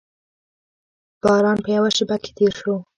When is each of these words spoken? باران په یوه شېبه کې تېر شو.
باران 1.23 1.57
په 1.63 1.69
یوه 1.75 1.89
شېبه 1.95 2.15
کې 2.23 2.31
تېر 2.37 2.53
شو. 2.59 2.75